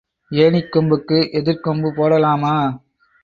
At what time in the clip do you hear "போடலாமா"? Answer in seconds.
1.93-2.55